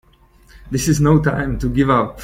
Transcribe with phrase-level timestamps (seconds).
[0.71, 2.19] This is no time to give up!